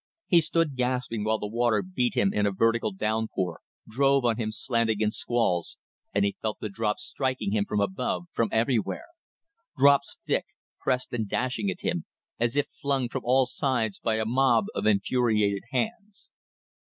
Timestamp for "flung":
12.71-13.09